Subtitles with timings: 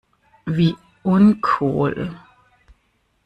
[0.47, 0.73] Wie
[1.03, 2.09] uncool!